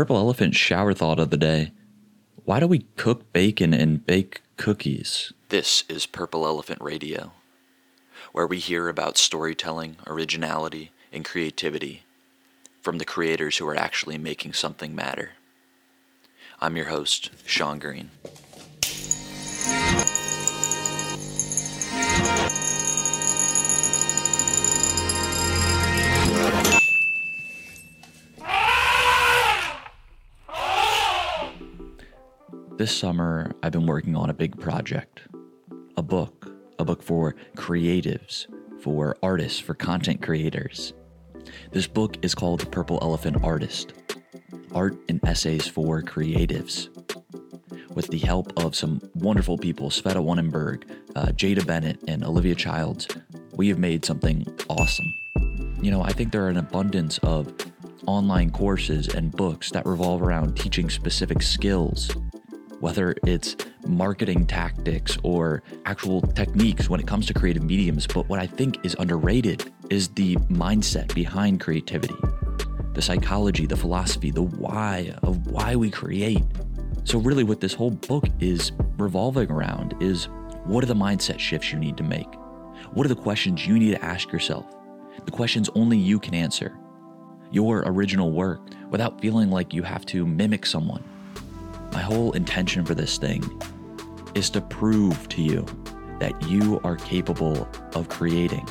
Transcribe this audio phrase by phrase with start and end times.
[0.00, 1.72] Purple Elephant shower thought of the day.
[2.46, 5.34] Why do we cook bacon and bake cookies?
[5.50, 7.32] This is Purple Elephant Radio,
[8.32, 12.04] where we hear about storytelling, originality, and creativity
[12.80, 15.32] from the creators who are actually making something matter.
[16.62, 18.08] I'm your host, Sean Green.
[32.80, 35.20] This summer, I've been working on a big project
[35.98, 38.46] a book, a book for creatives,
[38.80, 40.94] for artists, for content creators.
[41.72, 43.92] This book is called The Purple Elephant Artist
[44.74, 46.88] Art and Essays for Creatives.
[47.94, 50.84] With the help of some wonderful people, Sveta Wannenberg,
[51.14, 53.08] uh, Jada Bennett, and Olivia Childs,
[53.52, 55.12] we have made something awesome.
[55.82, 57.52] You know, I think there are an abundance of
[58.06, 62.10] online courses and books that revolve around teaching specific skills
[62.80, 68.06] whether it's marketing tactics or actual techniques when it comes to creative mediums.
[68.06, 72.16] But what I think is underrated is the mindset behind creativity,
[72.94, 76.42] the psychology, the philosophy, the why of why we create.
[77.04, 80.28] So, really, what this whole book is revolving around is
[80.64, 82.28] what are the mindset shifts you need to make?
[82.92, 84.66] What are the questions you need to ask yourself?
[85.24, 86.76] The questions only you can answer.
[87.50, 91.02] Your original work without feeling like you have to mimic someone
[91.92, 93.42] my whole intention for this thing
[94.34, 95.66] is to prove to you
[96.20, 98.68] that you are capable of creating,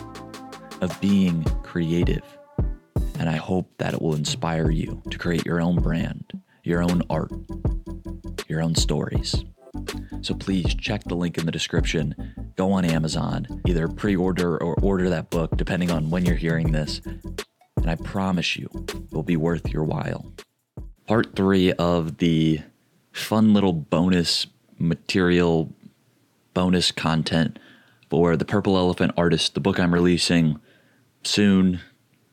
[0.82, 2.24] of being creative.
[3.20, 7.02] And I hope that it will inspire you to create your own brand, your own
[7.10, 7.32] art,
[8.48, 9.44] your own stories.
[10.22, 12.16] So please check the link in the description.
[12.56, 16.72] Go on Amazon, either pre order or order that book, depending on when you're hearing
[16.72, 17.02] this.
[17.78, 20.32] And I promise you, it will be worth your while.
[21.08, 22.60] Part three of the
[23.12, 25.74] fun little bonus material,
[26.54, 27.60] bonus content
[28.10, 30.60] for the Purple Elephant Artist, the book I'm releasing
[31.24, 31.82] soon.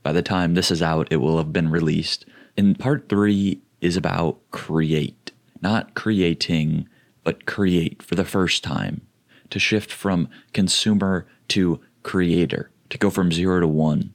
[0.03, 2.25] By the time this is out, it will have been released.
[2.57, 6.89] And part three is about create, not creating,
[7.25, 9.03] but create for the first time.
[9.51, 14.13] To shift from consumer to creator, to go from zero to one.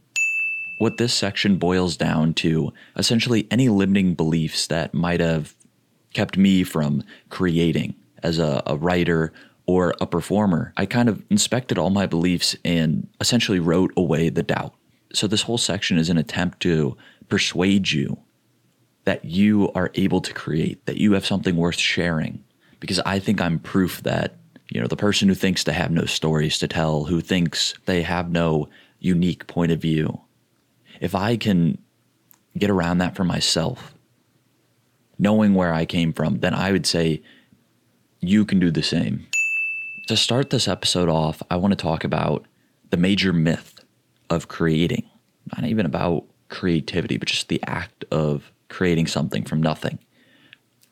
[0.79, 5.55] What this section boils down to essentially any limiting beliefs that might have
[6.13, 9.33] kept me from creating as a, a writer
[9.65, 10.73] or a performer.
[10.77, 14.73] I kind of inspected all my beliefs and essentially wrote away the doubt.
[15.13, 16.95] So, this whole section is an attempt to
[17.29, 18.17] persuade you
[19.03, 22.43] that you are able to create, that you have something worth sharing.
[22.79, 24.35] Because I think I'm proof that,
[24.69, 28.01] you know, the person who thinks they have no stories to tell, who thinks they
[28.03, 30.21] have no unique point of view,
[30.99, 31.77] if I can
[32.57, 33.93] get around that for myself,
[35.21, 37.21] knowing where I came from, then I would say
[38.19, 39.27] you can do the same.
[40.07, 42.45] To start this episode off, I want to talk about
[42.89, 43.79] the major myth
[44.31, 45.07] of creating.
[45.55, 49.99] Not even about creativity, but just the act of creating something from nothing.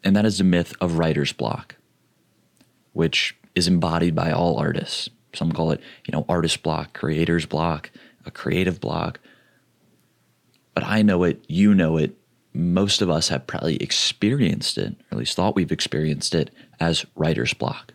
[0.03, 1.75] And that is the myth of writer's block,
[2.93, 5.09] which is embodied by all artists.
[5.33, 7.89] Some call it, you know, artist block, creator's block,
[8.25, 9.19] a creative block.
[10.75, 12.15] But I know it, you know it,
[12.59, 17.05] most of us have probably experienced it, or at least thought we've experienced it, as
[17.15, 17.93] writer's block.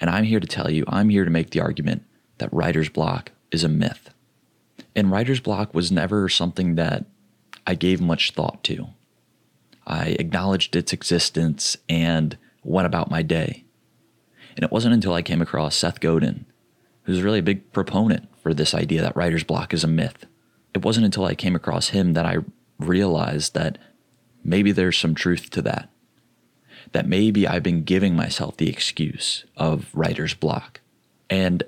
[0.00, 2.04] And I'm here to tell you, I'm here to make the argument
[2.38, 4.10] that writer's block is a myth.
[4.94, 7.06] And writer's block was never something that
[7.66, 8.88] I gave much thought to.
[9.86, 13.64] I acknowledged its existence and went about my day.
[14.56, 16.46] And it wasn't until I came across Seth Godin,
[17.02, 20.26] who's really a big proponent for this idea that writer's block is a myth.
[20.74, 22.38] It wasn't until I came across him that I
[22.78, 23.78] realize that
[24.44, 25.90] maybe there's some truth to that.
[26.92, 30.80] That maybe I've been giving myself the excuse of writer's block.
[31.28, 31.64] And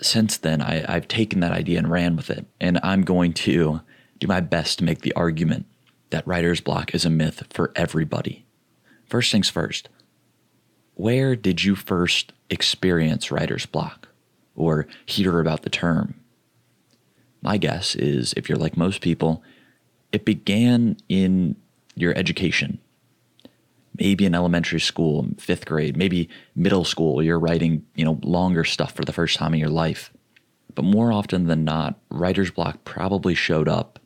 [0.00, 2.46] since then, I, I've taken that idea and ran with it.
[2.60, 3.80] And I'm going to
[4.18, 5.66] do my best to make the argument
[6.10, 8.44] that writer's block is a myth for everybody.
[9.06, 9.88] First things first,
[10.94, 14.08] where did you first experience writer's block
[14.54, 16.14] or hear about the term?
[17.42, 19.42] My guess is if you're like most people,
[20.12, 21.56] it began in
[21.94, 22.78] your education.
[23.98, 28.94] Maybe in elementary school, fifth grade, maybe middle school, you're writing, you know, longer stuff
[28.94, 30.12] for the first time in your life.
[30.74, 33.98] But more often than not, writer's block probably showed up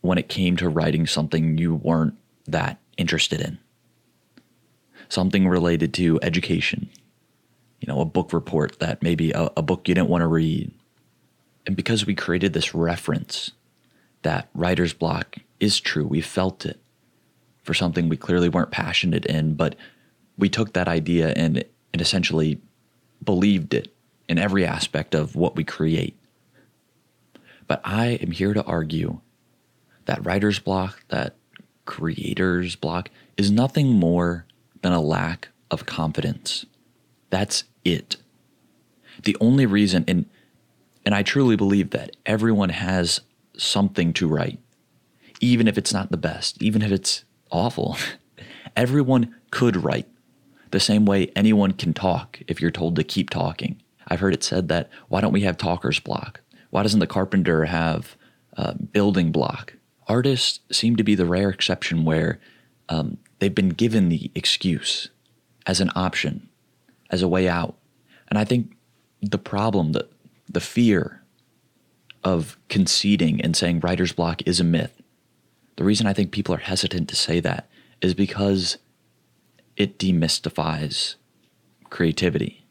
[0.00, 2.14] when it came to writing something you weren't
[2.46, 3.58] that interested in.
[5.08, 6.88] Something related to education,
[7.80, 10.72] you know, a book report that maybe a, a book you didn't want to read.
[11.66, 13.50] And because we created this reference
[14.26, 16.06] that writer's block is true.
[16.06, 16.80] We felt it.
[17.66, 19.74] for something we clearly weren't passionate in, but
[20.38, 22.60] we took that idea and, and essentially
[23.22, 23.92] believed it
[24.28, 26.16] in every aspect of what we create.
[27.66, 29.20] But I am here to argue
[30.04, 31.34] that writer's block, that
[31.86, 34.46] creator's block, is nothing more
[34.82, 36.66] than a lack of confidence.
[37.30, 38.16] That's it.
[39.24, 40.26] The only reason, and
[41.04, 43.20] and I truly believe that everyone has
[43.56, 44.58] something to write,
[45.40, 47.96] even if it's not the best, even if it's awful.
[48.76, 50.06] everyone could write
[50.70, 53.80] the same way anyone can talk if you're told to keep talking.
[54.08, 56.40] I've heard it said that why don't we have talker's block?
[56.70, 58.16] Why doesn't the carpenter have
[58.56, 59.74] uh, building block?
[60.08, 62.38] Artists seem to be the rare exception where
[62.88, 65.08] um, they've been given the excuse
[65.66, 66.48] as an option,
[67.10, 67.76] as a way out.
[68.28, 68.76] And I think
[69.20, 70.08] the problem, the,
[70.48, 71.22] the fear
[72.24, 75.02] of conceding and saying writer's block is a myth,
[75.76, 77.68] the reason I think people are hesitant to say that
[78.00, 78.78] is because
[79.76, 81.16] it demystifies
[81.90, 82.64] creativity.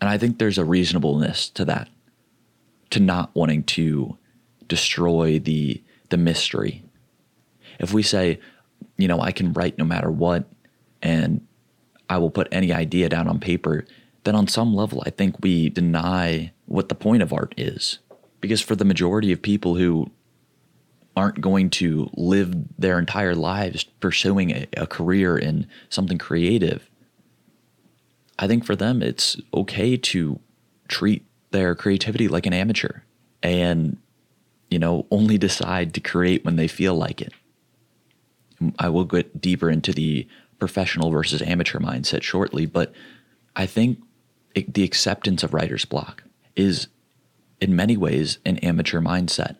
[0.00, 1.88] And I think there's a reasonableness to that,
[2.90, 4.16] to not wanting to
[4.66, 6.82] destroy the the mystery.
[7.78, 8.40] If we say,
[8.96, 10.46] you know, I can write no matter what,
[11.02, 11.46] and
[12.08, 13.86] I will put any idea down on paper,
[14.24, 18.00] then on some level, I think we deny what the point of art is.
[18.40, 20.10] Because for the majority of people who
[21.16, 26.88] aren't going to live their entire lives pursuing a, a career in something creative,
[28.38, 30.40] I think for them, it's okay to
[30.88, 33.00] treat their creativity like an amateur
[33.42, 33.98] and,
[34.70, 37.32] you know, only decide to create when they feel like it.
[38.78, 40.26] I will get deeper into the
[40.58, 42.92] professional versus amateur mindset shortly, but
[43.56, 43.98] I think
[44.54, 46.22] it, the acceptance of writer's block
[46.56, 46.88] is
[47.60, 49.56] in many ways an amateur mindset.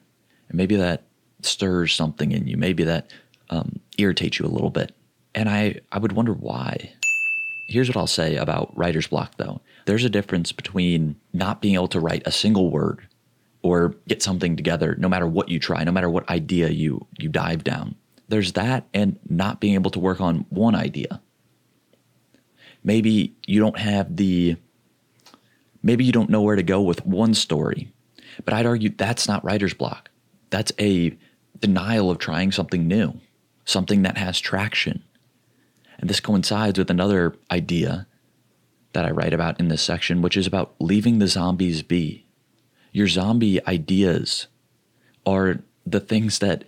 [0.48, 1.04] And maybe that
[1.42, 2.56] stirs something in you.
[2.56, 3.12] Maybe that
[3.50, 4.94] um, irritates you a little bit.
[5.34, 6.92] And I, I would wonder why.
[7.68, 9.60] Here's what I'll say about writer's block, though.
[9.86, 13.06] There's a difference between not being able to write a single word
[13.62, 17.28] or get something together, no matter what you try, no matter what idea you you
[17.28, 17.94] dive down.
[18.28, 21.20] There's that, and not being able to work on one idea.
[22.82, 24.56] Maybe you don't have the.
[25.82, 27.92] Maybe you don't know where to go with one story,
[28.44, 30.10] but I'd argue that's not writer's block.
[30.50, 31.16] That's a
[31.58, 33.14] denial of trying something new,
[33.64, 35.02] something that has traction
[36.00, 38.06] and this coincides with another idea
[38.94, 42.26] that I write about in this section, which is about leaving the zombies be.
[42.90, 44.48] Your zombie ideas
[45.24, 46.64] are the things that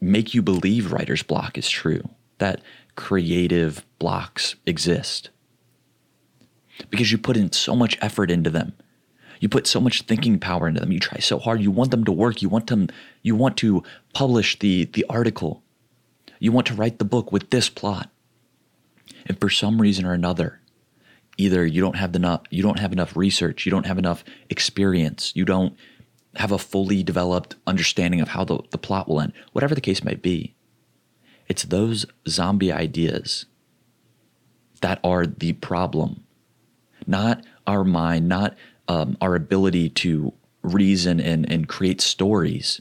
[0.00, 2.02] make you believe writer's block is true,
[2.38, 2.60] that
[2.96, 5.30] creative blocks exist.
[6.90, 8.72] Because you put in so much effort into them.
[9.40, 10.92] You put so much thinking power into them.
[10.92, 11.60] You try so hard.
[11.60, 12.42] You want them to work.
[12.42, 12.88] You want them
[13.22, 13.82] you want to
[14.12, 15.62] publish the the article.
[16.38, 18.10] You want to write the book with this plot.
[19.26, 20.60] And for some reason or another,
[21.36, 25.32] either you don't have enough you don't have enough research, you don't have enough experience,
[25.34, 25.76] you don't
[26.36, 30.02] have a fully developed understanding of how the, the plot will end, whatever the case
[30.02, 30.54] may be.
[31.48, 33.46] It's those zombie ideas
[34.80, 36.23] that are the problem,
[37.06, 38.56] not our mind, not
[38.88, 42.80] um, our ability to reason and, and create stories.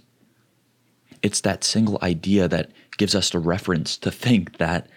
[1.22, 4.88] It's that single idea that gives us the reference to think that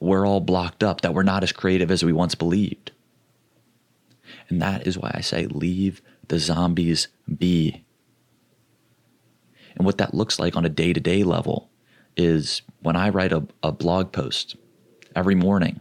[0.00, 2.90] we're all blocked up, that we're not as creative as we once believed.
[4.48, 7.84] And that is why I say leave the zombies be.
[9.76, 11.70] And what that looks like on a day to day level
[12.16, 14.56] is when I write a, a blog post
[15.16, 15.80] every morning,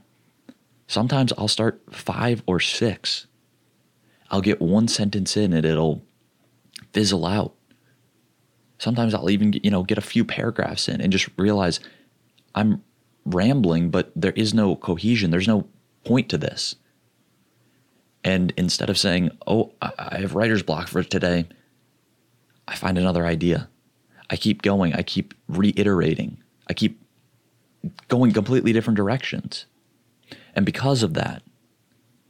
[0.92, 3.28] sometimes I'll start five or six.
[4.30, 6.04] I'll get one sentence in and it'll
[6.92, 7.54] fizzle out.
[8.78, 11.80] Sometimes I'll even you know get a few paragraphs in and just realize
[12.56, 12.84] I'm
[13.26, 15.32] rambling, but there is no cohesion.
[15.32, 15.68] There's no
[16.04, 16.76] point to this.
[18.24, 21.48] And instead of saying, oh, I have writer's block for today,
[22.68, 23.70] I find another idea.
[24.30, 24.94] I keep going.
[24.94, 26.38] I keep reiterating.
[26.68, 27.02] I keep
[28.10, 29.66] going completely different directions.
[30.56, 31.44] And because of that,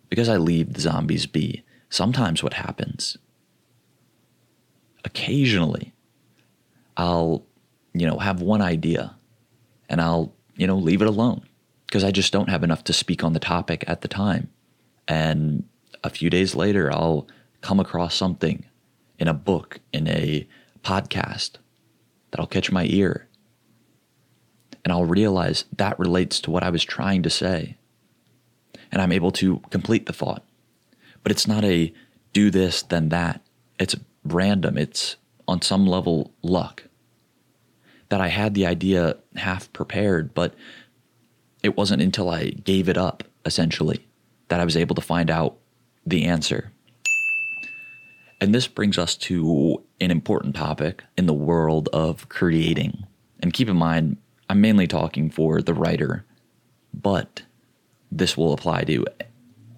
[0.09, 3.17] because I leave the zombies be, sometimes what happens,
[5.03, 5.93] occasionally,
[6.97, 7.45] I'll,
[7.93, 9.15] you know, have one idea
[9.89, 11.41] and I'll you know, leave it alone
[11.87, 14.49] because I just don't have enough to speak on the topic at the time.
[15.07, 15.67] And
[16.03, 17.27] a few days later, I'll
[17.61, 18.63] come across something
[19.17, 20.47] in a book, in a
[20.83, 21.53] podcast
[22.29, 23.27] that'll catch my ear.
[24.85, 27.77] And I'll realize that relates to what I was trying to say.
[28.91, 30.43] And I'm able to complete the thought.
[31.23, 31.93] But it's not a
[32.33, 33.41] do this, then that.
[33.79, 34.77] It's random.
[34.77, 35.15] It's
[35.47, 36.83] on some level luck.
[38.11, 40.53] that I had the idea half prepared, but
[41.63, 44.05] it wasn't until I gave it up, essentially,
[44.49, 45.57] that I was able to find out
[46.05, 46.71] the answer.
[48.41, 53.05] And this brings us to an important topic in the world of creating.
[53.39, 54.17] And keep in mind,
[54.49, 56.25] I'm mainly talking for the writer,
[56.93, 57.43] but
[58.11, 59.05] this will apply to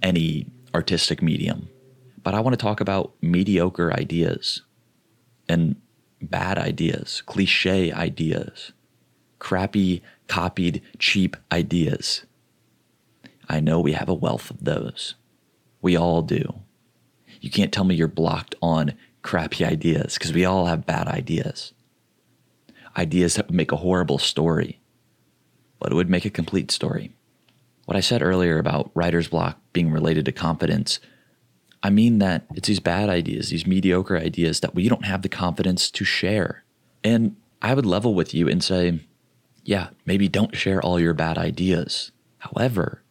[0.02, 1.70] any artistic medium.
[2.24, 4.62] But I want to talk about mediocre ideas
[5.48, 5.76] and
[6.22, 8.72] bad ideas, cliche ideas,
[9.40, 12.26] crappy, copied, cheap ideas.
[13.50, 15.16] I know we have a wealth of those.
[15.82, 16.62] We all do.
[17.42, 21.74] You can't tell me you're blocked on crappy ideas because we all have bad ideas.
[22.96, 24.80] Ideas that would make a horrible story,
[25.80, 27.12] but it would make a complete story.
[27.86, 31.00] What I said earlier about writer's block being related to confidence,
[31.82, 35.30] I mean that it's these bad ideas, these mediocre ideas that we don't have the
[35.30, 36.64] confidence to share.
[37.04, 39.02] And I would level with you and say,
[39.64, 42.12] yeah, maybe don't share all your bad ideas.
[42.40, 43.02] However,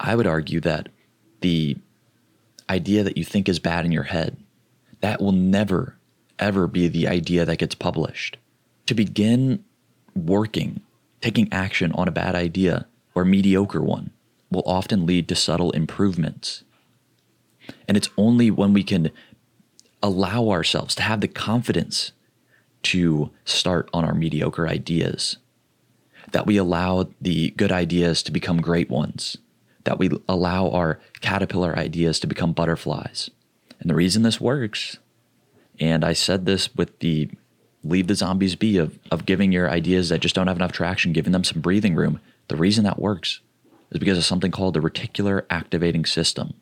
[0.00, 0.88] I would argue that
[1.40, 1.76] the
[2.70, 4.36] idea that you think is bad in your head,
[5.00, 5.96] that will never,
[6.38, 8.36] ever be the idea that gets published.
[8.86, 9.64] To begin
[10.14, 10.80] working,
[11.20, 12.86] taking action on a bad idea
[13.18, 14.10] or mediocre one
[14.48, 16.62] will often lead to subtle improvements.
[17.88, 19.10] And it's only when we can
[20.02, 22.12] allow ourselves to have the confidence
[22.84, 25.38] to start on our mediocre ideas
[26.30, 29.36] that we allow the good ideas to become great ones
[29.84, 33.30] that we allow our caterpillar ideas to become butterflies.
[33.80, 34.98] And the reason this works,
[35.80, 37.30] and I said this with the
[37.82, 41.12] leave the zombies be of, of giving your ideas that just don't have enough traction,
[41.12, 42.20] giving them some breathing room.
[42.48, 43.40] The reason that works
[43.90, 46.54] is because of something called the reticular activating system,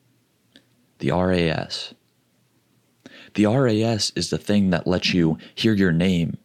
[0.98, 1.94] the RAS.
[3.34, 6.38] The RAS is the thing that lets you hear your name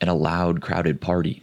[0.00, 1.42] in a loud, crowded party.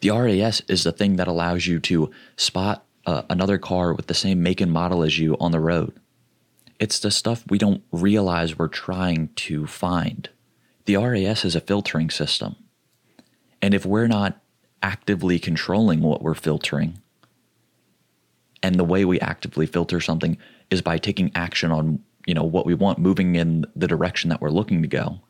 [0.00, 4.14] The RAS is the thing that allows you to spot uh, another car with the
[4.14, 5.92] same make and model as you on the road.
[6.78, 10.28] It's the stuff we don't realize we're trying to find.
[10.86, 12.56] The RAS is a filtering system.
[13.62, 14.40] And if we're not
[14.84, 17.00] actively controlling what we're filtering,
[18.62, 20.38] and the way we actively filter something
[20.70, 24.40] is by taking action on you know what we want moving in the direction that
[24.40, 25.20] we're looking to go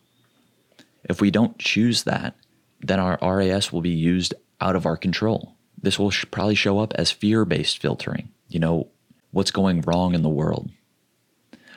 [1.04, 2.36] if we don't choose that
[2.80, 6.78] then our ras will be used out of our control this will sh- probably show
[6.78, 8.30] up as fear based filtering.
[8.48, 8.88] You know,
[9.30, 10.70] what's going wrong in the world?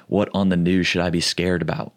[0.07, 1.93] What on the news should I be scared about?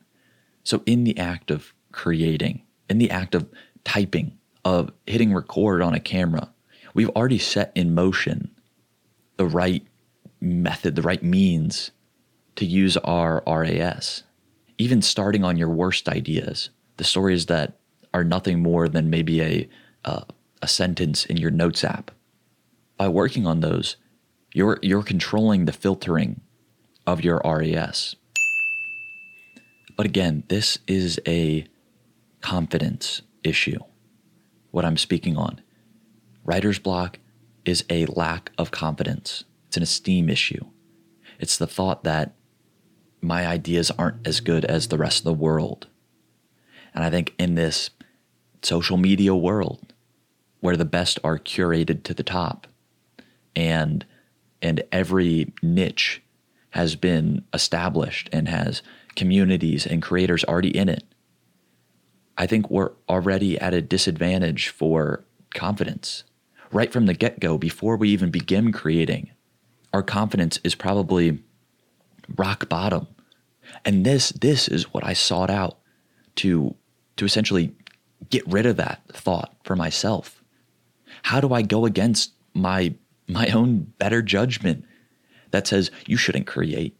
[0.64, 3.49] So, in the act of creating, in the act of
[3.84, 6.52] typing, of hitting record on a camera,
[6.94, 8.50] we've already set in motion
[9.36, 9.86] the right
[10.40, 11.90] method, the right means
[12.56, 14.22] to use our RAS.
[14.78, 17.78] Even starting on your worst ideas, the stories that
[18.12, 19.68] are nothing more than maybe a,
[20.04, 20.22] uh,
[20.62, 22.10] a sentence in your notes app.
[22.96, 23.96] By working on those,
[24.52, 26.40] you're, you're controlling the filtering
[27.06, 28.16] of your RAS.
[29.96, 31.66] But again, this is a
[32.40, 33.78] confidence issue,
[34.70, 35.60] what I'm speaking on.
[36.44, 37.18] Writer's block
[37.64, 40.66] is a lack of confidence, it's an esteem issue.
[41.38, 42.34] It's the thought that
[43.22, 45.86] my ideas aren't as good as the rest of the world.
[46.94, 47.90] And I think in this
[48.62, 49.94] social media world,
[50.60, 52.66] where the best are curated to the top
[53.56, 54.04] and
[54.62, 56.22] and every niche
[56.70, 58.82] has been established and has
[59.16, 61.04] communities and creators already in it
[62.40, 66.25] i think we're already at a disadvantage for confidence
[66.73, 69.30] right from the get-go before we even begin creating
[69.92, 71.38] our confidence is probably
[72.37, 73.06] rock bottom
[73.85, 75.78] and this this is what i sought out
[76.35, 76.75] to
[77.16, 77.73] to essentially
[78.30, 80.40] get rid of that thought for myself
[81.23, 82.94] how do I go against my
[83.28, 84.85] my own better judgment
[85.50, 86.97] that says you shouldn't create?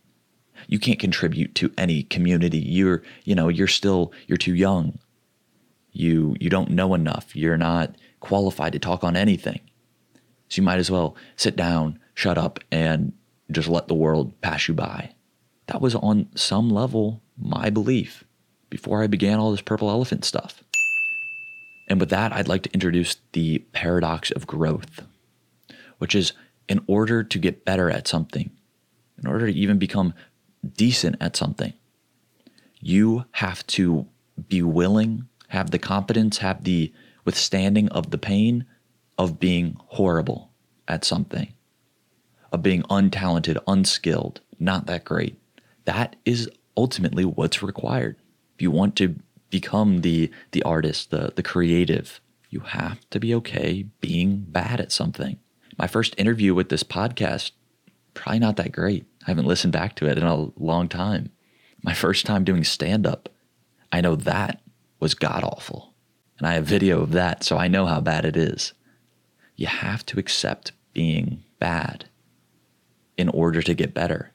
[0.69, 2.59] You can't contribute to any community.
[2.59, 4.99] You're, you know, you're still you're too young.
[5.93, 7.35] You you don't know enough.
[7.35, 9.61] You're not qualified to talk on anything.
[10.49, 13.13] So you might as well sit down, shut up and
[13.51, 15.15] just let the world pass you by.
[15.67, 18.25] That was on some level my belief
[18.69, 20.63] before I began all this purple elephant stuff.
[21.89, 25.03] And with that, I'd like to introduce the paradox of growth,
[25.99, 26.33] which is
[26.69, 28.51] in order to get better at something,
[29.19, 30.15] in order to even become
[30.77, 31.73] decent at something,
[32.79, 34.07] you have to
[34.49, 36.93] be willing, have the competence, have the
[37.25, 38.65] withstanding of the pain
[39.19, 40.51] of being horrible
[40.89, 41.53] at something,
[42.53, 45.37] of being untalented, unskilled, not that great.
[45.85, 48.17] That is ultimately what's required.
[48.55, 49.17] If you want to
[49.51, 54.93] become the the artist, the the creative, you have to be okay being bad at
[54.93, 55.39] something.
[55.77, 57.53] My first interview with this podcast
[58.15, 59.05] probably not that great.
[59.27, 61.31] I haven't listened back to it in a long time.
[61.83, 63.29] My first time doing stand up,
[63.91, 64.61] I know that
[65.01, 65.95] was god awful.
[66.39, 68.73] And I have video of that, so I know how bad it is.
[69.57, 72.07] You have to accept being bad
[73.17, 74.33] in order to get better.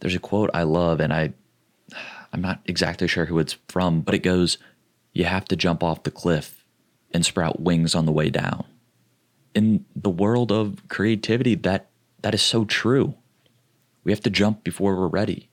[0.00, 1.32] There's a quote I love, and I,
[2.32, 4.58] I'm not exactly sure who it's from, but it goes,
[5.12, 6.64] You have to jump off the cliff
[7.12, 8.64] and sprout wings on the way down.
[9.54, 11.88] In the world of creativity, that,
[12.22, 13.14] that is so true.
[14.04, 15.48] We have to jump before we're ready.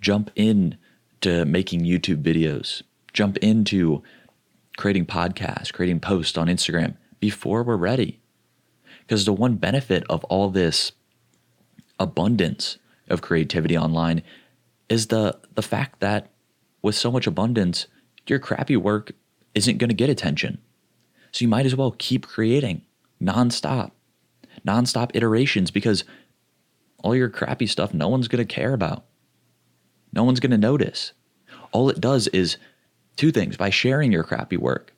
[0.00, 0.76] Jump in
[1.22, 2.82] to making YouTube videos.
[3.14, 4.02] Jump into
[4.76, 8.20] creating podcasts, creating posts on Instagram before we're ready.
[9.00, 10.92] Because the one benefit of all this
[11.98, 12.76] abundance
[13.08, 14.22] of creativity online
[14.88, 16.30] is the the fact that
[16.82, 17.86] with so much abundance,
[18.26, 19.12] your crappy work
[19.54, 20.58] isn't going to get attention.
[21.32, 22.82] So you might as well keep creating
[23.22, 23.92] nonstop,
[24.66, 26.04] nonstop iterations because
[27.02, 29.04] all your crappy stuff no one's going to care about.
[30.12, 31.12] No one's going to notice.
[31.72, 32.56] All it does is
[33.16, 34.92] two things by sharing your crappy work,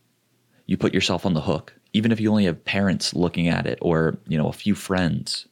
[0.66, 3.78] you put yourself on the hook, even if you only have parents looking at it
[3.80, 5.46] or, you know, a few friends.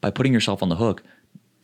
[0.00, 1.02] By putting yourself on the hook,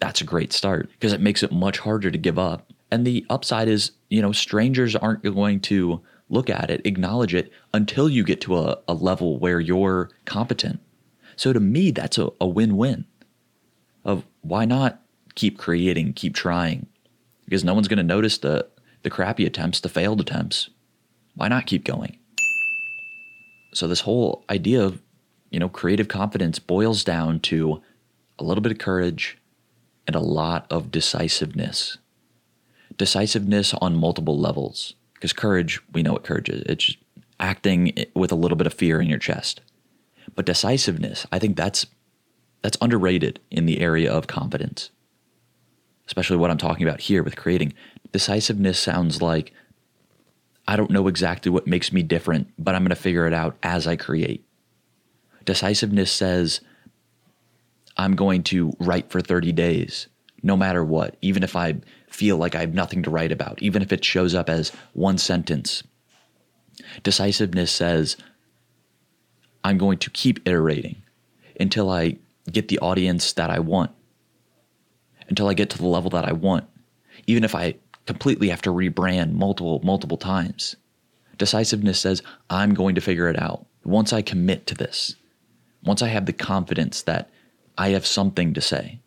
[0.01, 2.73] that's a great start because it makes it much harder to give up.
[2.91, 7.53] And the upside is, you know, strangers aren't going to look at it, acknowledge it
[7.73, 10.81] until you get to a, a level where you're competent.
[11.37, 13.05] So to me, that's a, a win win
[14.05, 15.01] of why not
[15.35, 16.87] keep creating, keep trying?
[17.45, 18.69] Because no one's going to notice the,
[19.05, 20.71] the crappy attempts, the failed attempts.
[21.37, 22.19] Why not keep going?
[23.73, 25.01] So this whole idea of,
[25.51, 27.83] you know, creative confidence boils down to
[28.39, 29.39] a little bit of courage
[30.07, 31.99] and a lot of decisiveness.
[32.97, 34.95] Decisiveness on multiple levels.
[35.15, 36.63] Because courage, we know what courage is.
[36.63, 36.97] It's
[37.41, 39.61] acting with a little bit of fear in your chest.
[40.35, 41.87] But decisiveness, I think that's
[42.63, 44.91] that's underrated in the area of confidence.
[46.07, 47.75] Especially what I'm talking about here with creating.
[48.15, 49.53] Decisiveness sounds like
[50.69, 53.57] I don't know exactly what makes me different, but I'm going to figure it out
[53.61, 54.47] as I create.
[55.45, 56.61] Decisiveness says
[57.97, 60.07] I'm going to write for 30 days,
[60.45, 61.75] no matter what, even if I
[62.09, 65.19] feel like I have nothing to write about, even if it shows up as one
[65.19, 65.83] sentence.
[67.03, 68.17] Decisiveness says
[69.65, 71.03] I'm going to keep iterating
[71.59, 73.91] until I get the audience that I want,
[75.29, 76.69] until I get to the level that I want,
[77.27, 77.75] even if I
[78.07, 80.77] completely have to rebrand multiple, multiple times.
[81.39, 83.67] Decisiveness says, I'm going to figure it out.
[83.85, 85.17] Once I commit to this,
[85.83, 87.31] once I have the confidence that
[87.77, 89.01] I have something to say,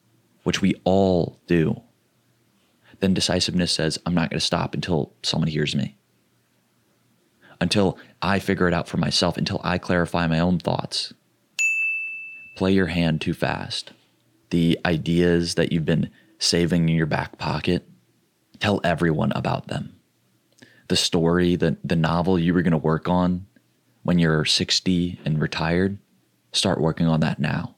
[0.44, 1.82] which we all do,
[3.00, 5.98] then decisiveness says, I'm not going to stop until someone hears me,
[7.62, 11.14] until I figure it out for myself, until I clarify my own thoughts.
[12.56, 13.94] Play your hand too fast.
[14.50, 17.87] The ideas that you've been saving in your back pocket,
[18.60, 19.96] tell everyone about them.
[20.88, 23.46] The story, the, the novel you were going to work on
[24.04, 25.98] when you're 60 and retired,
[26.54, 27.76] start working on that now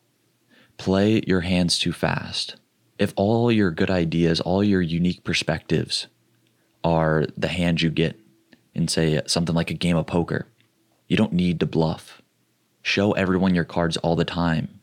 [0.79, 2.55] play your hands too fast.
[2.97, 6.07] If all your good ideas, all your unique perspectives
[6.83, 8.19] are the hand you get
[8.73, 10.47] in, say, something like a game of poker,
[11.07, 12.21] you don't need to bluff.
[12.81, 14.79] Show everyone your cards all the time.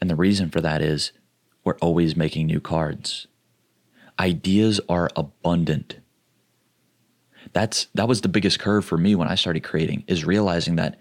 [0.00, 1.12] And the reason for that is
[1.64, 3.26] we're always making new cards.
[4.18, 6.00] Ideas are abundant.
[7.52, 10.98] That's that was the biggest curve for me when I started creating is realizing that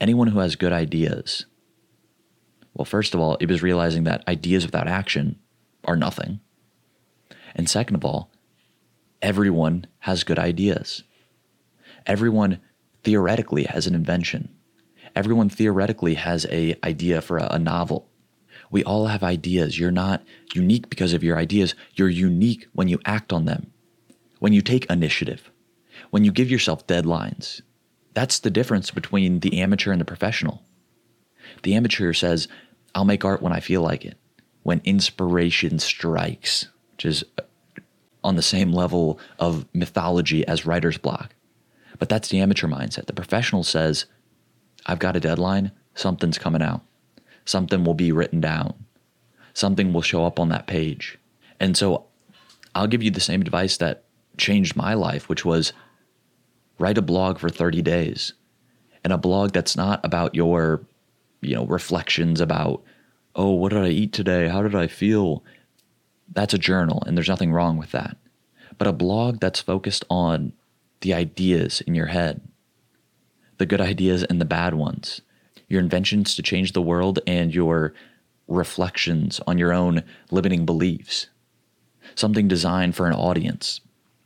[0.00, 1.46] anyone who has good ideas
[2.78, 5.36] well, first of all, it was realizing that ideas without action
[5.84, 6.38] are nothing.
[7.56, 8.30] And second of all,
[9.20, 11.02] everyone has good ideas.
[12.06, 12.60] Everyone
[13.02, 14.50] theoretically has an invention.
[15.16, 18.08] Everyone theoretically has a idea for a, a novel.
[18.70, 19.78] We all have ideas.
[19.78, 20.22] You're not
[20.54, 21.74] unique because of your ideas.
[21.94, 23.72] You're unique when you act on them,
[24.38, 25.50] when you take initiative,
[26.10, 27.62] when you give yourself deadlines.
[28.14, 30.62] That's the difference between the amateur and the professional.
[31.62, 32.48] The amateur says,
[32.94, 34.16] I'll make art when I feel like it,
[34.62, 37.42] when inspiration strikes, which is uh,
[38.24, 41.34] on the same level of mythology as writer's block.
[41.98, 43.06] But that's the amateur mindset.
[43.06, 44.06] The professional says,
[44.86, 46.82] I've got a deadline, something's coming out,
[47.48, 48.74] something will be written down,
[49.54, 51.18] something will show up on that page.
[51.58, 52.04] And so
[52.74, 54.04] I'll give you the same advice that
[54.36, 55.72] changed my life, which was
[56.78, 58.34] write a blog for 30 days.
[59.02, 60.82] And a blog that's not about your
[61.40, 62.82] you know, reflections about,
[63.34, 64.48] oh, what did I eat today?
[64.48, 65.44] How did I feel?
[66.32, 68.16] That's a journal, and there's nothing wrong with that.
[68.76, 70.52] But a blog that's focused on
[71.00, 72.40] the ideas in your head,
[73.58, 75.20] the good ideas and the bad ones,
[75.68, 77.94] your inventions to change the world and your
[78.48, 81.28] reflections on your own limiting beliefs.
[82.14, 83.80] Something designed for an audience.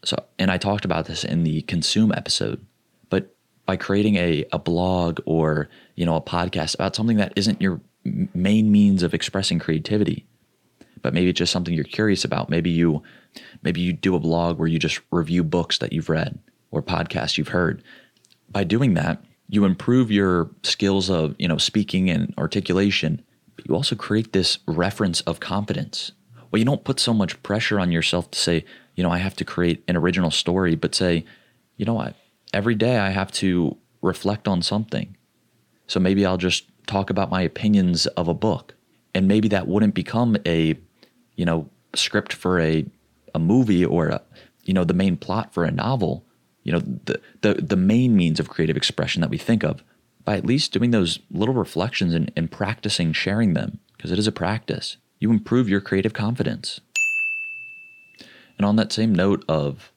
[0.05, 2.64] So, and I talked about this in the consume episode,
[3.11, 3.35] but
[3.66, 7.81] by creating a, a blog or, you know, a podcast about something that isn't your
[8.05, 10.26] main means of expressing creativity,
[11.02, 12.48] but maybe it's just something you're curious about.
[12.48, 13.02] Maybe you,
[13.62, 16.38] maybe you do a blog where you just review books that you've read
[16.70, 17.83] or podcasts you've heard.
[18.50, 23.22] By doing that, you improve your skills of, you know, speaking and articulation,
[23.54, 26.12] but you also create this reference of confidence.
[26.50, 28.64] Well, you don't put so much pressure on yourself to say,
[28.96, 31.26] you know, I have to create an original story, but say,
[31.76, 32.16] you know what,
[32.54, 35.18] every day I have to reflect on something.
[35.86, 38.74] So maybe I'll just talk about my opinions of a book.
[39.14, 40.78] And maybe that wouldn't become a,
[41.36, 42.86] you know, script for a,
[43.34, 44.22] a movie or a,
[44.64, 46.24] you know, the main plot for a novel,
[46.62, 49.83] you know, the, the, the main means of creative expression that we think of
[50.25, 54.27] by at least doing those little reflections and, and practicing sharing them, because it is
[54.27, 56.81] a practice, you improve your creative confidence.
[58.57, 59.90] And on that same note of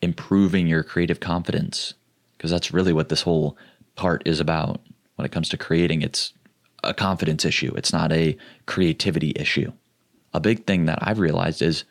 [0.00, 1.94] improving your creative confidence,
[2.36, 3.56] because that's really what this whole
[3.96, 4.80] part is about
[5.16, 6.32] when it comes to creating, it's
[6.82, 9.72] a confidence issue, it's not a creativity issue.
[10.32, 11.84] A big thing that I've realized is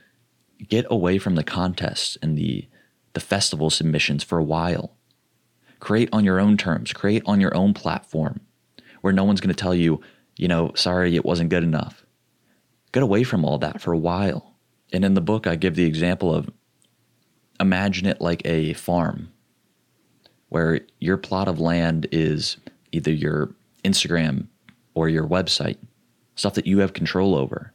[0.68, 2.68] get away from the contests and the
[3.14, 4.96] the festival submissions for a while.
[5.80, 8.42] Create on your own terms, create on your own platform
[9.02, 10.00] where no one's going to tell you,
[10.38, 12.06] you know, sorry, it wasn't good enough.
[12.94, 14.56] Get away from all that for a while.
[14.94, 16.50] And in the book, I give the example of
[17.60, 19.32] imagine it like a farm
[20.48, 22.58] where your plot of land is
[22.94, 24.48] either your Instagram
[24.94, 25.78] or your website,
[26.36, 27.74] stuff that you have control over.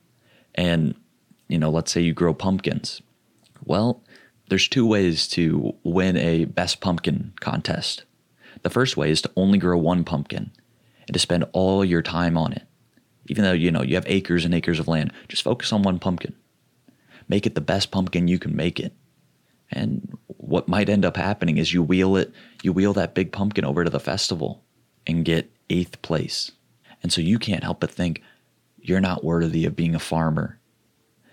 [0.54, 0.94] And,
[1.48, 3.02] you know, let's say you grow pumpkins.
[3.64, 4.02] Well,
[4.48, 8.04] there's two ways to win a best pumpkin contest.
[8.62, 10.50] The first way is to only grow one pumpkin
[11.06, 12.62] and to spend all your time on it.
[13.26, 15.98] Even though you know you have acres and acres of land, just focus on one
[15.98, 16.34] pumpkin.
[17.28, 18.94] Make it the best pumpkin you can make it.
[19.70, 22.32] And what might end up happening is you wheel it,
[22.62, 24.64] you wheel that big pumpkin over to the festival
[25.06, 26.52] and get eighth place.
[27.02, 28.22] And so you can't help but think
[28.78, 30.58] you're not worthy of being a farmer.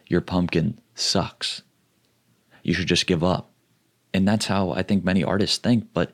[0.07, 1.61] Your pumpkin sucks
[2.65, 3.51] you should just give up.
[4.13, 5.93] And that's how I think many artists think.
[5.93, 6.11] But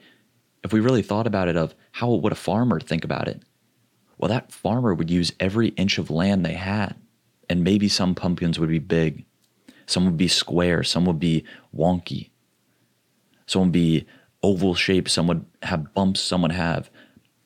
[0.63, 3.41] if we really thought about it, of how would a farmer think about it?
[4.17, 6.95] Well, that farmer would use every inch of land they had.
[7.49, 9.25] And maybe some pumpkins would be big,
[9.85, 11.43] some would be square, some would be
[11.75, 12.29] wonky,
[13.45, 14.05] some would be
[14.43, 16.89] oval shaped, some would have bumps, some would have,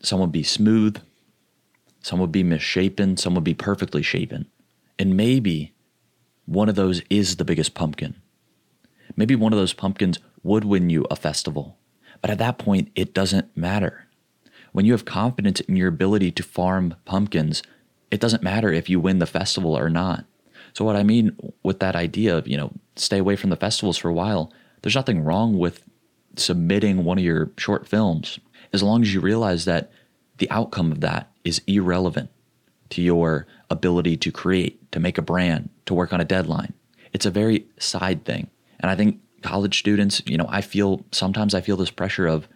[0.01, 1.01] some would be smooth,
[2.01, 4.45] some would be misshapen, some would be perfectly shapen.
[4.99, 5.73] And maybe
[6.45, 8.15] one of those is the biggest pumpkin.
[9.15, 11.77] Maybe one of those pumpkins would win you a festival.
[12.21, 14.07] But at that point, it doesn't matter.
[14.71, 17.63] When you have confidence in your ability to farm pumpkins,
[18.11, 20.25] it doesn't matter if you win the festival or not.
[20.73, 23.97] So, what I mean with that idea of, you know, stay away from the festivals
[23.97, 24.51] for a while,
[24.81, 25.83] there's nothing wrong with
[26.35, 28.39] submitting one of your short films
[28.73, 29.91] as long as you realize that
[30.37, 32.29] the outcome of that is irrelevant
[32.89, 36.73] to your ability to create, to make a brand, to work on a deadline.
[37.13, 38.49] It's a very side thing.
[38.85, 42.47] And I think college students, you know, I feel sometimes I feel this pressure of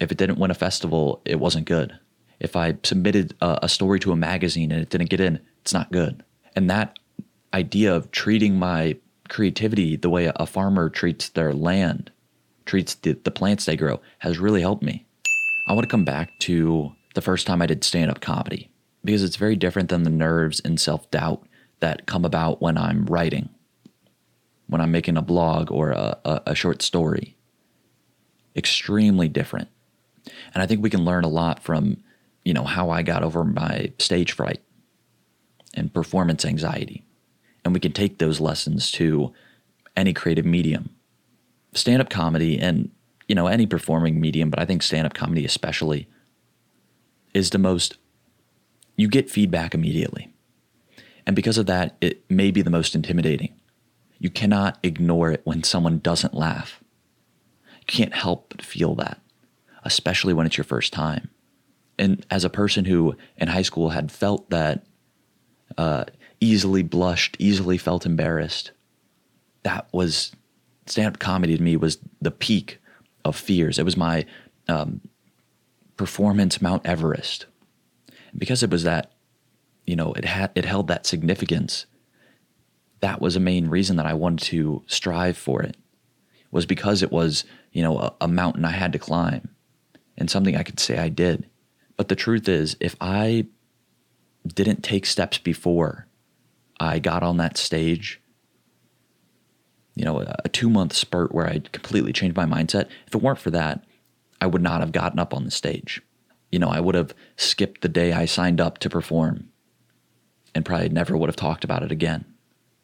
[0.00, 1.96] if it didn't win a festival, it wasn't good.
[2.40, 5.72] If I submitted a, a story to a magazine and it didn't get in, it's
[5.72, 6.24] not good.
[6.56, 6.98] And that
[7.54, 8.96] idea of treating my
[9.28, 12.10] creativity the way a farmer treats their land,
[12.64, 15.06] treats the, the plants they grow, has really helped me.
[15.68, 18.72] I want to come back to the first time I did stand up comedy
[19.04, 21.46] because it's very different than the nerves and self doubt
[21.78, 23.50] that come about when I'm writing
[24.68, 27.36] when I'm making a blog or a, a, a short story.
[28.54, 29.68] Extremely different.
[30.54, 31.98] And I think we can learn a lot from,
[32.44, 34.62] you know, how I got over my stage fright
[35.74, 37.04] and performance anxiety.
[37.64, 39.32] And we can take those lessons to
[39.96, 40.90] any creative medium.
[41.74, 42.90] Stand up comedy and,
[43.28, 46.08] you know, any performing medium, but I think stand up comedy especially
[47.34, 47.98] is the most,
[48.96, 50.32] you get feedback immediately.
[51.26, 53.52] And because of that, it may be the most intimidating.
[54.18, 56.82] You cannot ignore it when someone doesn't laugh.
[57.80, 59.20] You can't help but feel that,
[59.84, 61.30] especially when it's your first time.
[61.98, 64.84] And as a person who in high school had felt that,
[65.78, 66.04] uh,
[66.40, 68.72] easily blushed, easily felt embarrassed,
[69.62, 70.32] that was
[70.86, 72.78] stand up comedy to me was the peak
[73.24, 73.78] of fears.
[73.78, 74.24] It was my
[74.68, 75.00] um,
[75.96, 77.46] performance Mount Everest.
[78.30, 79.12] And because it was that,
[79.86, 81.86] you know, it had it held that significance
[83.00, 85.76] that was a main reason that I wanted to strive for it.
[86.50, 89.50] was because it was, you know, a, a mountain I had to climb
[90.16, 91.48] and something I could say I did.
[91.96, 93.46] But the truth is, if I
[94.46, 96.06] didn't take steps before
[96.78, 98.20] I got on that stage,
[99.94, 103.38] you know, a two month spurt where I completely changed my mindset, if it weren't
[103.38, 103.84] for that,
[104.40, 106.02] I would not have gotten up on the stage.
[106.52, 109.48] You know, I would have skipped the day I signed up to perform
[110.54, 112.24] and probably never would have talked about it again.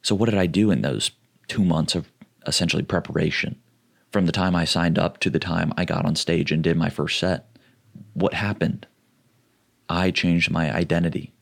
[0.03, 1.13] So, what did I do in those
[1.49, 2.11] two months of
[2.47, 3.61] essentially preparation?
[4.11, 6.77] From the time I signed up to the time I got on stage and did
[6.77, 7.49] my first set,
[8.13, 8.87] what happened?
[9.89, 11.33] I changed my identity.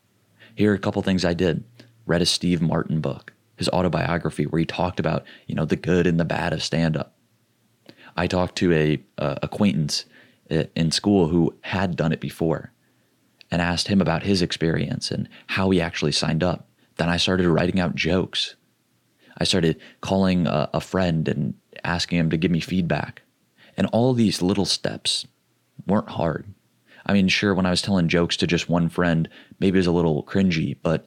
[0.54, 1.64] Here are a couple things I did.
[2.06, 6.06] Read a Steve Martin book, his autobiography, where he talked about, you know, the good
[6.06, 7.14] and the bad of stand up.
[8.16, 10.04] I talked to a, a acquaintance
[10.50, 12.72] in school who had done it before
[13.50, 16.68] and asked him about his experience and how he actually signed up.
[17.00, 18.56] Then I started writing out jokes.
[19.38, 23.22] I started calling a, a friend and asking him to give me feedback.
[23.74, 25.26] And all these little steps
[25.86, 26.52] weren't hard.
[27.06, 29.86] I mean, sure, when I was telling jokes to just one friend, maybe it was
[29.86, 31.06] a little cringy, but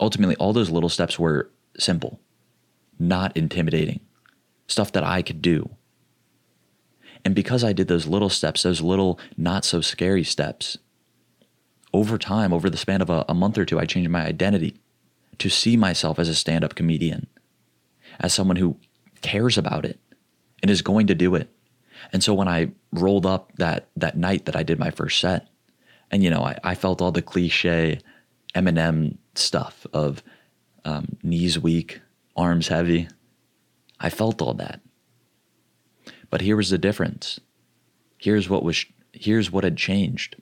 [0.00, 2.18] ultimately, all those little steps were simple,
[2.98, 4.00] not intimidating,
[4.66, 5.70] stuff that I could do.
[7.24, 10.78] And because I did those little steps, those little not so scary steps,
[11.94, 14.81] over time, over the span of a, a month or two, I changed my identity
[15.38, 17.26] to see myself as a stand up comedian,
[18.20, 18.76] as someone who
[19.22, 19.98] cares about it
[20.62, 21.48] and is going to do it.
[22.12, 25.48] And so when I rolled up that that night that I did my first set,
[26.10, 28.00] and you know, I, I felt all the cliche
[28.54, 30.22] Eminem stuff of
[30.84, 32.00] um, knees weak,
[32.36, 33.08] arms heavy.
[34.00, 34.80] I felt all that.
[36.28, 37.40] But here was the difference.
[38.18, 40.36] Here's what was here's what had changed.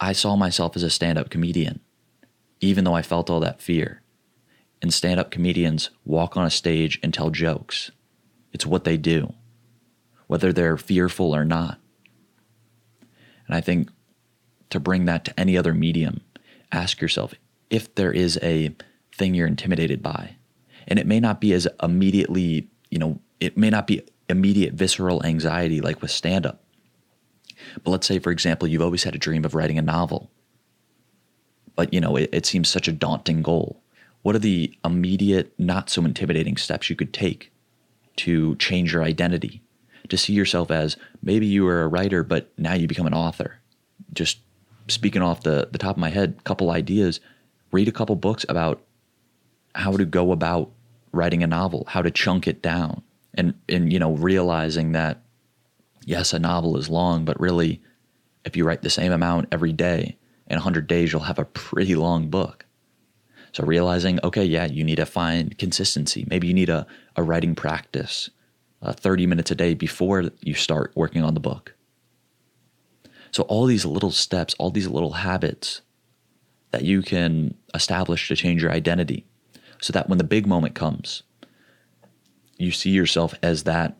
[0.00, 1.80] I saw myself as a stand-up comedian,
[2.60, 4.02] even though I felt all that fear.
[4.80, 7.90] And stand-up comedians walk on a stage and tell jokes.
[8.52, 9.34] It's what they do,
[10.26, 11.78] whether they're fearful or not.
[13.46, 13.90] And I think
[14.70, 16.20] to bring that to any other medium,
[16.70, 17.34] ask yourself
[17.70, 18.74] if there is a
[19.14, 20.36] thing you're intimidated by.
[20.86, 25.24] And it may not be as immediately, you know, it may not be immediate visceral
[25.24, 26.62] anxiety like with stand up.
[27.82, 30.30] But let's say, for example, you've always had a dream of writing a novel,
[31.78, 33.80] but you know, it, it seems such a daunting goal.
[34.22, 37.52] What are the immediate, not so intimidating steps you could take
[38.16, 39.62] to change your identity?
[40.08, 43.60] To see yourself as maybe you were a writer, but now you become an author.
[44.12, 44.40] Just
[44.88, 47.20] speaking off the, the top of my head, a couple ideas.
[47.70, 48.82] Read a couple books about
[49.76, 50.72] how to go about
[51.12, 53.02] writing a novel, how to chunk it down,
[53.34, 55.22] and and you know realizing that
[56.04, 57.80] yes, a novel is long, but really,
[58.44, 60.17] if you write the same amount every day,
[60.48, 62.64] in 100 days, you'll have a pretty long book.
[63.52, 66.26] So realizing, okay, yeah, you need to find consistency.
[66.28, 68.30] Maybe you need a, a writing practice,
[68.82, 71.74] uh, 30 minutes a day before you start working on the book.
[73.30, 75.82] So all these little steps, all these little habits
[76.70, 79.26] that you can establish to change your identity
[79.80, 81.22] so that when the big moment comes,
[82.58, 83.96] you see yourself as that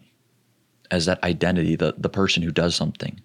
[0.90, 3.20] as that identity, the, the person who does something.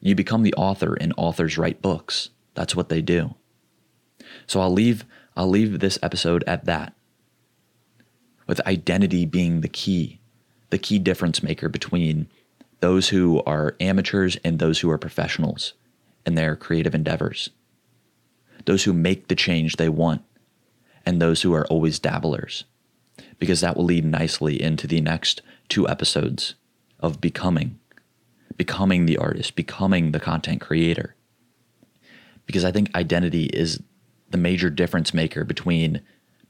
[0.00, 2.30] You become the author and authors write books.
[2.54, 3.34] That's what they do.
[4.46, 5.04] So I'll leave
[5.36, 6.94] I'll leave this episode at that.
[8.46, 10.20] With identity being the key,
[10.70, 12.28] the key difference maker between
[12.80, 15.72] those who are amateurs and those who are professionals
[16.24, 17.50] in their creative endeavors.
[18.66, 20.22] Those who make the change they want
[21.04, 22.64] and those who are always dabblers
[23.38, 26.54] because that will lead nicely into the next two episodes
[27.00, 27.78] of becoming,
[28.56, 31.14] becoming the artist, becoming the content creator.
[32.46, 33.82] Because I think identity is
[34.30, 36.00] the major difference maker between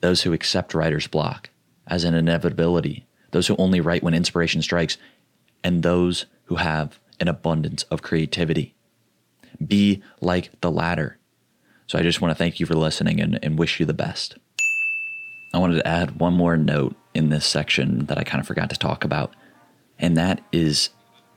[0.01, 1.51] those who accept writer's block
[1.87, 4.97] as an inevitability, those who only write when inspiration strikes,
[5.63, 8.75] and those who have an abundance of creativity.
[9.65, 11.19] Be like the latter.
[11.87, 14.37] So I just want to thank you for listening and, and wish you the best.
[15.53, 18.71] I wanted to add one more note in this section that I kind of forgot
[18.71, 19.35] to talk about,
[19.99, 20.91] and that is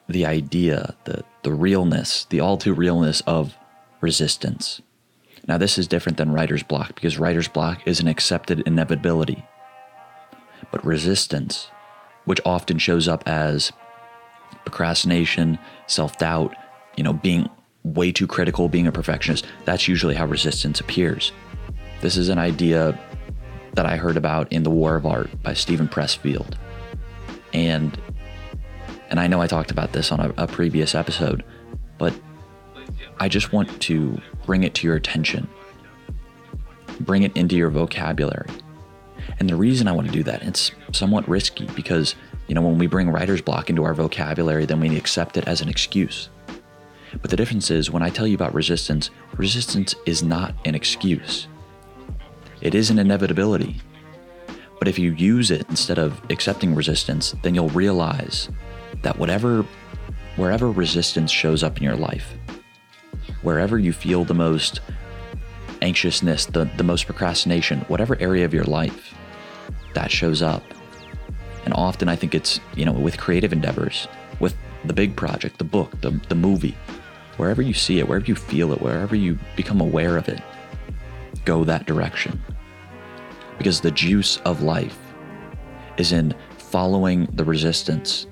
[0.10, 3.56] the idea, the, the realness, the all too realness of
[4.02, 4.82] resistance.
[5.48, 9.46] Now, this is different than writer's block because writer's block is an accepted inevitability.
[10.72, 11.70] But resistance,
[12.26, 13.72] which often shows up as
[14.66, 15.58] procrastination,
[15.88, 16.56] self doubt,
[16.98, 17.50] you know, being
[17.84, 21.32] way too critical, being a perfectionist, that's usually how resistance appears.
[22.02, 23.00] This is an idea
[23.74, 26.56] that I heard about in The War of Art by Steven Pressfield.
[27.54, 28.00] And
[29.10, 31.46] and I know I talked about this on a, a previous episode,
[31.98, 32.14] but
[33.20, 35.48] I just want to bring it to your attention.
[37.00, 38.50] Bring it into your vocabulary.
[39.40, 42.16] And the reason I want to do that, it's somewhat risky because
[42.48, 45.62] You know, when we bring writer's block into our vocabulary, then we accept it as
[45.62, 46.30] an excuse.
[47.22, 51.48] But the difference is when I tell you about resistance, resistance is not an excuse.
[52.62, 53.82] It is an inevitability.
[54.80, 58.50] But if you use it instead of accepting resistance, then you'll realize
[59.02, 59.66] that whatever
[60.38, 62.36] wherever resistance shows up in your life,
[63.42, 64.82] wherever you feel the most
[65.82, 69.14] anxiousness, the, the most procrastination, whatever area of your life
[69.94, 70.64] that shows up.
[71.66, 74.08] And often I think it's, you know, with creative endeavors,
[74.40, 76.78] with the big project, the book, the, the movie,
[77.38, 80.42] wherever you see it, wherever you feel it, wherever you become aware of it,
[81.46, 82.42] go that direction.
[83.58, 84.98] Because the juice of life
[85.98, 88.28] is in following the resistance,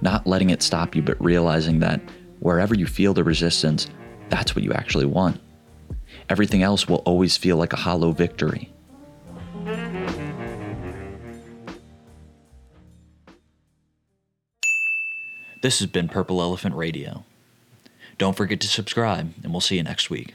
[0.00, 2.00] not letting it stop you, but realizing that
[2.40, 3.88] wherever you feel the resistance,
[4.28, 5.40] that's what you actually want.
[6.28, 8.70] Everything else will always feel like a hollow victory.
[15.62, 17.24] This has been Purple Elephant Radio.
[18.18, 20.34] Don't forget to subscribe, and we'll see you next week.